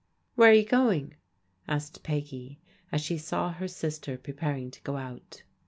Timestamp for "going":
0.65-1.13